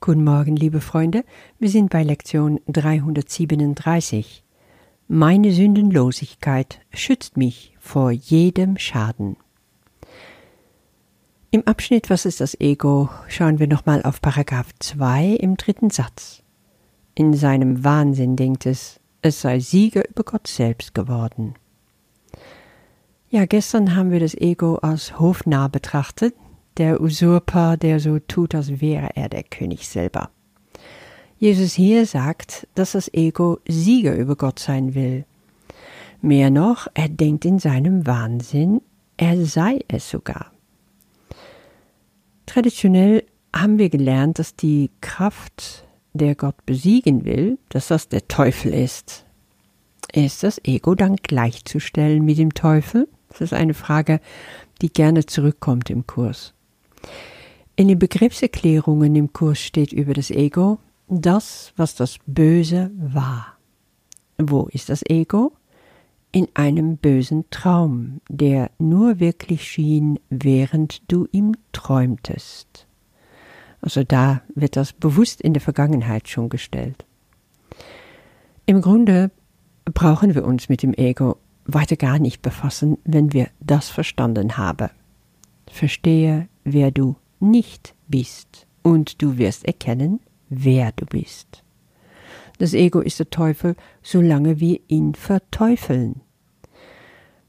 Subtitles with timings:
[0.00, 1.24] Guten Morgen, liebe Freunde.
[1.58, 4.44] Wir sind bei Lektion 337.
[5.08, 9.36] Meine Sündenlosigkeit schützt mich vor jedem Schaden.
[11.50, 16.42] Im Abschnitt Was ist das Ego schauen wir nochmal auf Paragraph 2 im dritten Satz.
[17.14, 21.54] In seinem Wahnsinn denkt es, es sei Sieger über Gott selbst geworden.
[23.30, 26.34] Ja, gestern haben wir das Ego als hofnah betrachtet,
[26.78, 30.30] der Usurper, der so tut, als wäre er der König selber.
[31.38, 35.24] Jesus hier sagt, dass das Ego Sieger über Gott sein will.
[36.22, 38.80] Mehr noch, er denkt in seinem Wahnsinn,
[39.16, 40.52] er sei es sogar.
[42.46, 43.24] Traditionell
[43.54, 49.26] haben wir gelernt, dass die Kraft, der Gott besiegen will, dass das der Teufel ist.
[50.12, 53.08] Ist das Ego dann gleichzustellen mit dem Teufel?
[53.28, 54.20] Das ist eine Frage,
[54.80, 56.54] die gerne zurückkommt im Kurs.
[57.76, 60.78] In den Begriffserklärungen im Kurs steht über das Ego
[61.08, 63.58] das, was das Böse war.
[64.38, 65.52] Wo ist das Ego?
[66.32, 72.86] In einem bösen Traum, der nur wirklich schien, während du ihm träumtest.
[73.80, 77.04] Also da wird das bewusst in der Vergangenheit schon gestellt.
[78.66, 79.30] Im Grunde
[79.84, 84.90] brauchen wir uns mit dem Ego weiter gar nicht befassen, wenn wir das verstanden haben.
[85.70, 91.64] Verstehe, wer du nicht bist, und du wirst erkennen, wer du bist.
[92.58, 96.20] Das Ego ist der Teufel, solange wir ihn verteufeln.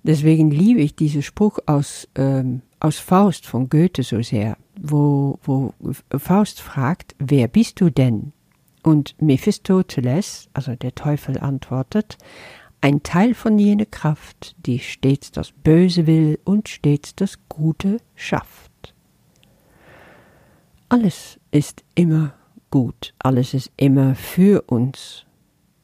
[0.02, 5.74] Deswegen liebe ich diesen Spruch aus, ähm, aus Faust von Goethe so sehr, wo, wo
[6.18, 8.32] Faust fragt, wer bist du denn?
[8.82, 12.18] Und Mephistopheles, also der Teufel, antwortet,
[12.82, 18.72] ein Teil von jener Kraft, die stets das Böse will und stets das Gute schafft.
[20.90, 22.34] Alles ist immer
[22.72, 25.26] gut, alles ist immer für uns.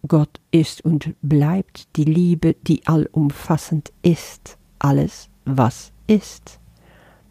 [0.08, 6.60] Gott ist und bleibt die Liebe, die allumfassend ist, alles, was ist.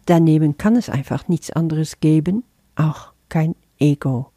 [0.05, 2.43] Daneben kann es einfach nichts anderes geben,
[2.75, 4.29] auch kein Ego.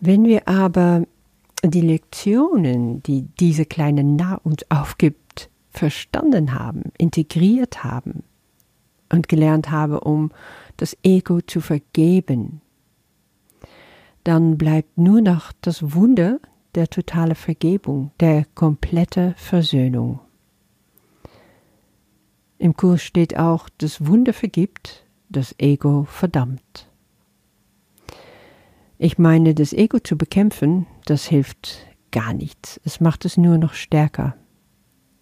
[0.00, 1.04] Wenn wir aber
[1.64, 8.22] die Lektionen, die diese kleine Nah uns aufgibt, verstanden haben, integriert haben
[9.10, 10.30] und gelernt haben, um
[10.76, 12.60] das Ego zu vergeben,
[14.24, 16.40] dann bleibt nur noch das Wunder
[16.74, 20.20] der totale Vergebung, der komplette Versöhnung.
[22.58, 26.88] Im Kurs steht auch, das Wunder vergibt, das Ego verdammt.
[28.98, 32.80] Ich meine, das Ego zu bekämpfen, das hilft gar nichts.
[32.84, 34.36] Es macht es nur noch stärker.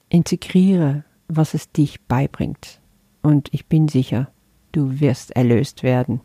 [0.09, 2.81] Integriere, was es dich beibringt.
[3.23, 4.31] Und ich bin sicher,
[4.73, 6.21] du wirst erlöst werden.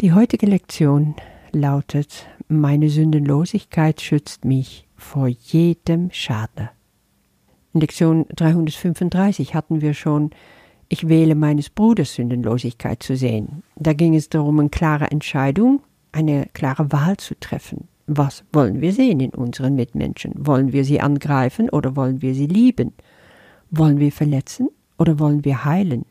[0.00, 1.14] Die heutige Lektion
[1.52, 6.70] lautet, meine Sündenlosigkeit schützt mich vor jedem Schade.
[7.74, 10.30] In Lektion 335 hatten wir schon,
[10.88, 13.62] ich wähle meines Bruders Sündenlosigkeit zu sehen.
[13.76, 17.88] Da ging es darum, eine klare Entscheidung eine klare Wahl zu treffen.
[18.06, 20.32] Was wollen wir sehen in unseren Mitmenschen?
[20.36, 22.92] Wollen wir sie angreifen oder wollen wir sie lieben?
[23.70, 24.68] Wollen wir verletzen
[24.98, 26.04] oder wollen wir heilen?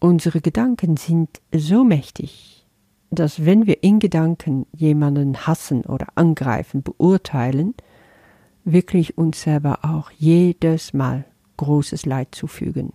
[0.00, 2.66] Unsere Gedanken sind so mächtig,
[3.10, 7.74] dass wenn wir in Gedanken jemanden hassen oder angreifen, beurteilen,
[8.64, 11.24] wirklich uns selber auch jedes Mal
[11.58, 12.92] großes Leid zufügen.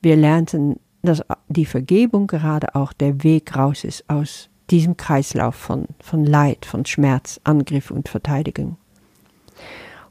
[0.00, 5.86] Wir lernten dass die Vergebung gerade auch der Weg raus ist aus diesem Kreislauf von,
[6.00, 8.76] von Leid, von Schmerz, Angriff und Verteidigung.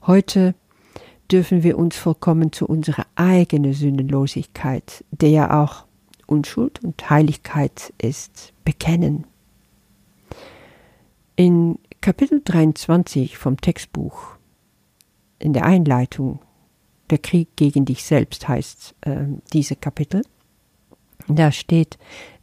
[0.05, 0.53] Heute
[1.31, 5.85] dürfen wir uns vollkommen zu unserer eigenen Sündenlosigkeit, der ja auch
[6.27, 9.25] Unschuld und Heiligkeit ist, bekennen.
[11.35, 14.35] In Kapitel 23 vom Textbuch,
[15.39, 16.39] in der Einleitung,
[17.09, 20.23] der Krieg gegen dich selbst heißt äh, diese Kapitel,
[21.27, 21.97] da steht,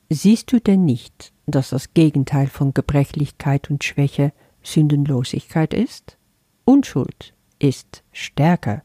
[0.09, 6.16] siehst du denn nicht, dass das Gegenteil von Gebrechlichkeit und Schwäche Sündenlosigkeit ist?
[6.65, 8.83] Unschuld ist stärker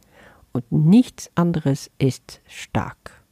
[0.52, 3.24] und nichts anderes ist stark.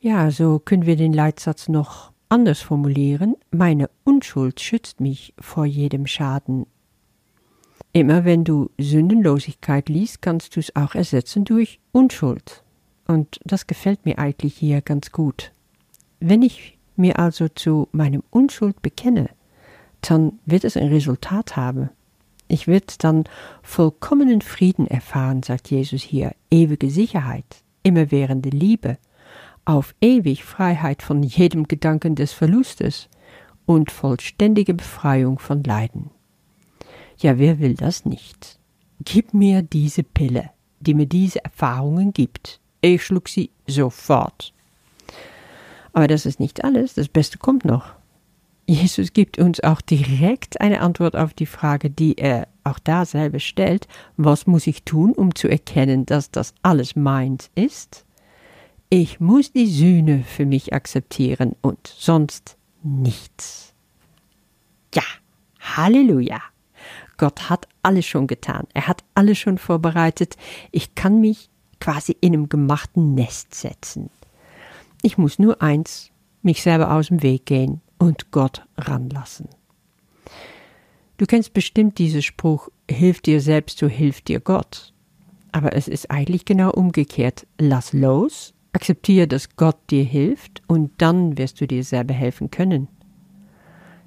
[0.00, 3.36] Ja, so können wir den Leitsatz noch anders formulieren.
[3.50, 6.66] Meine Unschuld schützt mich vor jedem Schaden.
[7.92, 12.62] Immer wenn du Sündenlosigkeit liest, kannst du es auch ersetzen durch Unschuld.
[13.06, 15.52] Und das gefällt mir eigentlich hier ganz gut.
[16.20, 19.30] Wenn ich mir also zu meinem Unschuld bekenne,
[20.02, 21.90] dann wird es ein Resultat haben.
[22.50, 23.24] Ich werde dann
[23.62, 27.44] vollkommenen Frieden erfahren, sagt Jesus hier, ewige Sicherheit,
[27.84, 28.98] immerwährende Liebe,
[29.64, 33.08] auf ewig Freiheit von jedem Gedanken des Verlustes
[33.66, 36.10] und vollständige Befreiung von Leiden.
[37.18, 38.58] Ja, wer will das nicht?
[39.04, 40.50] Gib mir diese Pille,
[40.80, 42.58] die mir diese Erfahrungen gibt.
[42.80, 44.52] Ich schlug sie sofort.
[45.92, 47.99] Aber das ist nicht alles, das Beste kommt noch.
[48.70, 53.40] Jesus gibt uns auch direkt eine Antwort auf die Frage, die er auch da selber
[53.40, 58.04] stellt, was muss ich tun, um zu erkennen, dass das alles meins ist?
[58.88, 63.74] Ich muss die Sühne für mich akzeptieren und sonst nichts.
[64.94, 65.02] Ja,
[65.58, 66.40] Halleluja.
[67.16, 68.68] Gott hat alles schon getan.
[68.72, 70.36] Er hat alles schon vorbereitet.
[70.70, 71.50] Ich kann mich
[71.80, 74.10] quasi in einem gemachten Nest setzen.
[75.02, 76.12] Ich muss nur eins,
[76.42, 79.48] mich selber aus dem Weg gehen und Gott ranlassen.
[81.18, 84.92] Du kennst bestimmt diesen Spruch, hilf dir selbst, so hilft dir Gott.
[85.52, 87.46] Aber es ist eigentlich genau umgekehrt.
[87.58, 92.88] Lass los, akzeptiere, dass Gott dir hilft und dann wirst du dir selber helfen können.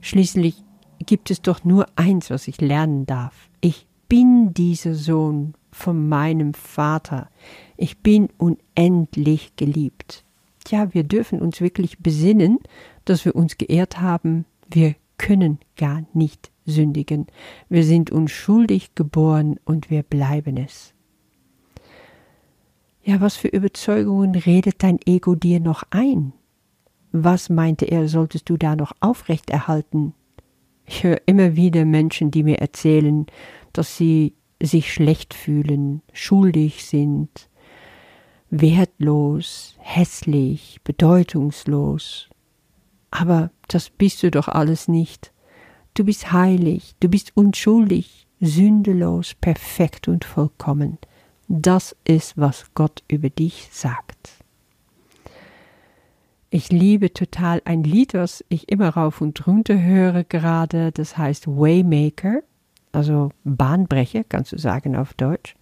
[0.01, 0.63] Schließlich
[1.05, 3.49] gibt es doch nur eins, was ich lernen darf.
[3.61, 7.29] Ich bin dieser Sohn von meinem Vater.
[7.77, 10.23] Ich bin unendlich geliebt.
[10.63, 12.59] Tja, wir dürfen uns wirklich besinnen,
[13.05, 14.45] dass wir uns geehrt haben.
[14.69, 17.27] Wir können gar nicht sündigen.
[17.69, 20.93] Wir sind unschuldig geboren und wir bleiben es.
[23.03, 26.33] Ja, was für Überzeugungen redet dein Ego dir noch ein?
[27.11, 30.13] Was meinte er, solltest du da noch aufrechterhalten?
[30.85, 33.25] Ich höre immer wieder Menschen, die mir erzählen,
[33.73, 37.49] dass sie sich schlecht fühlen, schuldig sind,
[38.49, 42.29] wertlos, hässlich, bedeutungslos.
[43.15, 45.31] Aber das bist du doch alles nicht.
[45.93, 50.97] Du bist heilig, du bist unschuldig, sündelos, perfekt und vollkommen.
[51.47, 54.31] Das ist, was Gott über dich sagt.
[56.49, 60.91] Ich liebe total ein Lied, was ich immer rauf und runter höre gerade.
[60.91, 62.41] Das heißt Waymaker,
[62.93, 65.55] also Bahnbrecher, kannst du sagen auf Deutsch.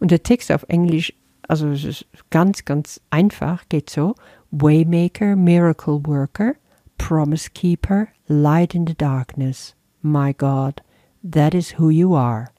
[0.00, 1.12] Und der Text auf Englisch,
[1.46, 4.16] also es ist ganz, ganz einfach, geht so.
[4.50, 6.54] Waymaker, Miracle Worker,
[6.98, 9.74] Promise Keeper, Light in the Darkness.
[10.02, 10.82] My God,
[11.22, 12.50] that is who you are.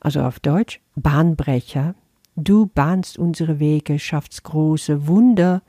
[0.00, 1.94] Also auf Deutsch, Bahnbrecher.
[2.36, 5.62] Du bahnst unsere Wege, schaffst große Wunder,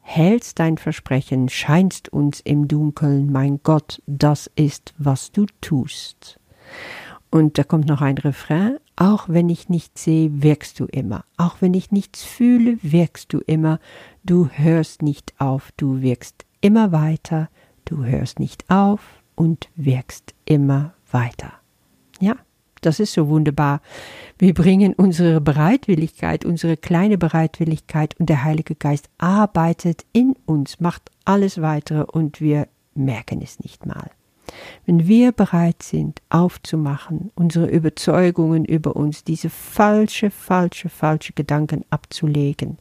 [0.00, 6.40] hältst dein Versprechen, scheinst uns im Dunkeln, mein Gott, das ist, was du tust.
[7.30, 11.24] Und da kommt noch ein Refrain, auch wenn ich nichts sehe, wirkst du immer.
[11.36, 13.80] Auch wenn ich nichts fühle, wirkst du immer.
[14.24, 17.48] Du hörst nicht auf, du wirkst immer weiter.
[17.84, 19.00] Du hörst nicht auf
[19.34, 21.52] und wirkst immer weiter.
[22.20, 22.36] Ja,
[22.80, 23.80] das ist so wunderbar.
[24.38, 31.10] Wir bringen unsere Bereitwilligkeit, unsere kleine Bereitwilligkeit und der Heilige Geist arbeitet in uns, macht
[31.24, 34.10] alles weitere und wir merken es nicht mal.
[34.86, 42.78] Wenn wir bereit sind, aufzumachen, unsere Überzeugungen über uns, diese falsche, falsche, falsche Gedanken abzulegen,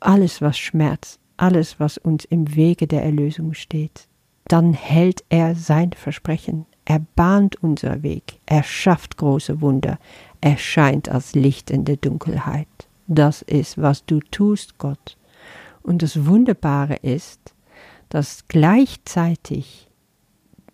[0.00, 4.08] alles, was schmerzt, alles, was uns im Wege der Erlösung steht,
[4.46, 6.66] dann hält er sein Versprechen.
[6.84, 9.98] Er bahnt unser Weg, er schafft große Wunder,
[10.40, 12.68] er scheint als Licht in der Dunkelheit.
[13.06, 15.16] Das ist, was du tust, Gott.
[15.82, 17.54] Und das Wunderbare ist,
[18.08, 19.88] dass gleichzeitig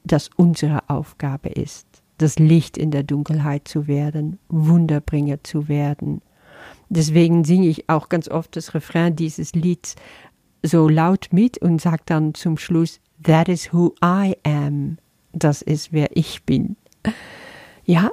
[0.04, 1.86] das unsere Aufgabe ist,
[2.18, 6.22] das Licht in der Dunkelheit zu werden, Wunderbringer zu werden.
[6.88, 9.96] Deswegen singe ich auch ganz oft das Refrain dieses Lieds
[10.62, 14.98] so laut mit und sage dann zum Schluss, That is who I am.
[15.32, 16.76] Das ist, wer ich bin.
[17.84, 18.10] Ja,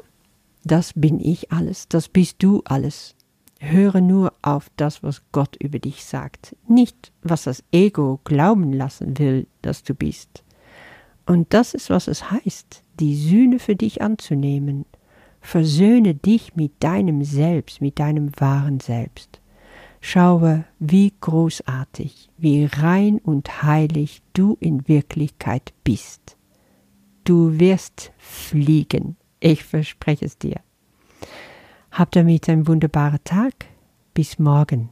[0.64, 3.16] das bin ich alles, das bist du alles.
[3.60, 9.18] Höre nur auf das, was Gott über dich sagt, nicht was das Ego glauben lassen
[9.18, 10.44] will, dass du bist.
[11.26, 14.86] Und das ist, was es heißt, die Sühne für dich anzunehmen.
[15.42, 19.40] Versöhne dich mit deinem Selbst, mit deinem wahren Selbst.
[20.02, 26.38] Schaue, wie großartig, wie rein und heilig du in Wirklichkeit bist.
[27.24, 30.62] Du wirst fliegen, ich verspreche es dir.
[31.92, 33.54] Hab damit einen wunderbaren Tag.
[34.14, 34.90] Bis morgen.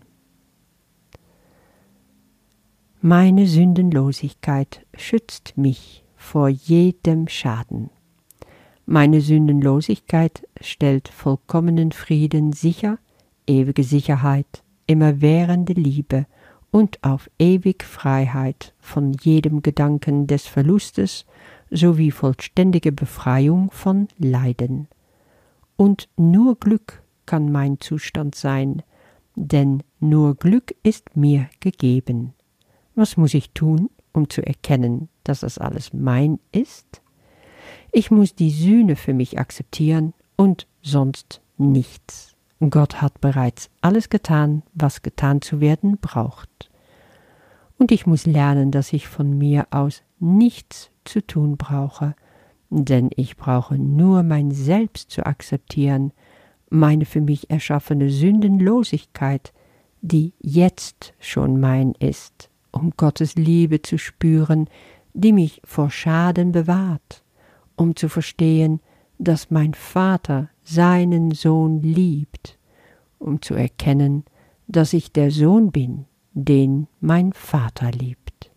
[3.02, 7.92] Meine Sündenlosigkeit schützt mich vor jedem Schaden.
[8.88, 12.98] Meine Sündenlosigkeit stellt vollkommenen Frieden sicher,
[13.48, 16.26] ewige Sicherheit, immerwährende Liebe
[16.72, 21.26] und auf ewig Freiheit von jedem Gedanken des Verlustes
[21.72, 24.88] sowie vollständige Befreiung von Leiden.
[25.78, 28.84] Und nur Glück kann mein Zustand sein,
[29.36, 32.34] denn nur Glück ist mir gegeben.
[32.94, 37.02] Was muss ich tun, um zu erkennen, dass das alles mein ist?
[37.92, 42.35] Ich muss die Sühne für mich akzeptieren und sonst nichts.
[42.60, 46.72] Gott hat bereits alles getan, was getan zu werden braucht.
[47.78, 52.16] Und ich muss lernen, dass ich von mir aus nichts zu tun brauche,
[52.70, 56.14] denn ich brauche nur mein Selbst zu akzeptieren,
[56.70, 59.54] meine für mich erschaffene Sündenlosigkeit,
[60.02, 64.70] die jetzt schon mein ist, um Gottes Liebe zu spüren,
[65.14, 67.24] die mich vor Schaden bewahrt,
[67.76, 68.82] um zu verstehen,
[69.18, 72.58] dass mein Vater seinen Sohn liebt,
[73.20, 74.26] um zu erkennen,
[74.68, 78.52] dass ich der Sohn bin, den mein Vater liebt.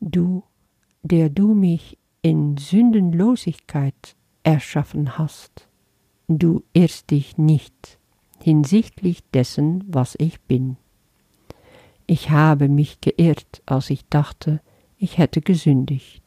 [0.00, 0.42] Du,
[1.02, 5.68] der du mich in Sündenlosigkeit erschaffen hast,
[6.26, 7.98] du irrst dich nicht
[8.40, 10.76] hinsichtlich dessen, was ich bin.
[12.06, 14.60] Ich habe mich geirrt, als ich dachte,
[14.98, 16.23] ich hätte gesündigt,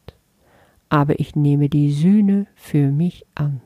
[0.88, 3.60] aber ich nehme die Sühne für mich an.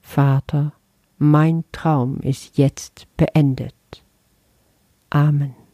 [0.00, 0.72] Vater,
[1.18, 3.74] mein Traum ist jetzt beendet.
[5.10, 5.65] Amen.